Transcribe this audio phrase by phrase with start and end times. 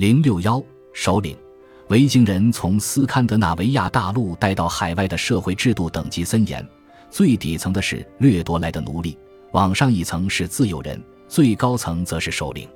[0.00, 1.36] 零六幺首领，
[1.88, 6.66] 维京人从斯堪的纳维亚大陆带到海外的社会制度等级森严，
[7.10, 9.14] 最底层的是掠夺来的奴隶，
[9.52, 12.66] 往上一层是自由人，最高层则是首领。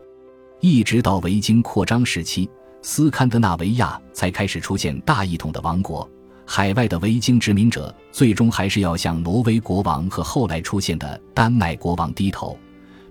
[0.60, 2.46] 一直到维京扩张时期，
[2.82, 6.06] 斯堪的纳维亚才开始出现大一统的王国。
[6.45, 12.54] 海外的维京殖民者最终还是要向挪威国王和后来出现的丹麦国王低头。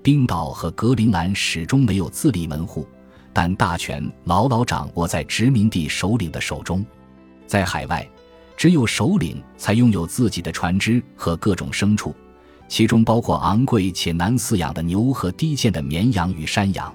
[0.03, 2.87] 冰岛和格陵兰始终没有自立门户，
[3.33, 6.85] 但大权牢牢掌握在殖民地首领的手中。
[7.47, 8.07] 在海外，
[8.55, 12.15] 只有首领才拥有自己的船只和各种牲畜，
[12.67, 16.93] 其中包括昂贵且难饲养的牛和低贱的绵羊与山羊。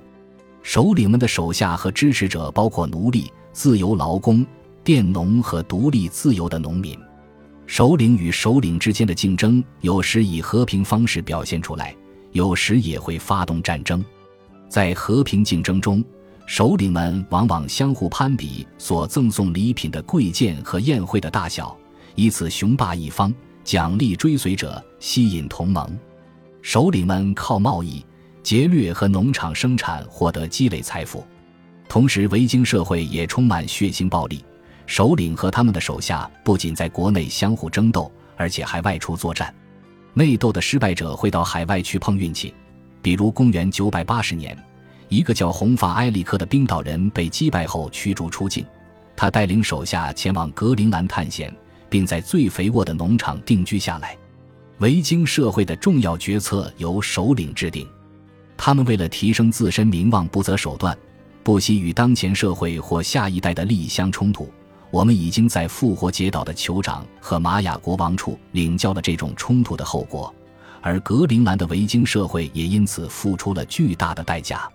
[0.62, 4.46] 首领们的手下和支持者包括奴隶、自由劳工、
[4.84, 6.98] 佃农和独立自由的农民。
[7.66, 11.94] 首领与首领之间的竞争有时以和平方式表现出来，
[12.32, 14.04] 有时也会发动战争。
[14.68, 16.04] 在和平竞争中，
[16.48, 21.76] 首领们往往相互攀比所赠送礼品的贵贱和宴会的大小，
[22.14, 23.32] 以此雄霸一方，
[23.62, 25.86] 奖励追随者，吸引同盟。
[26.62, 28.02] 首领们靠贸易。
[28.42, 31.22] 劫掠和农场生产获得积累财富，
[31.86, 34.42] 同时维京社会也充满血腥暴力。
[34.86, 39.54] 首领和他们的手下不仅在国内相互争斗，而且还外出作战。
[40.14, 42.54] 内斗的失败者会到海外去碰运气。
[43.02, 44.58] 比如，公元980年，
[45.08, 48.64] 一个叫红发埃里克的冰岛人被击败后驱逐出境。
[49.16, 51.54] 他带领手下前往格陵兰探险，
[51.88, 54.16] 并在最肥沃的农场定居下来。
[54.78, 57.88] 维京社会的重要决策由首领制定。
[58.56, 60.96] 他们为了提升自身名望，不择手段，
[61.42, 64.48] 不惜与当前社会或下一代的利益相冲突。
[64.90, 70.32] 我们已经在复活节岛的酋长和玛雅国王处领教了这种冲突的后果，
[70.80, 74.70] 而格陵兰的维京社会也因此付出了巨大的代价。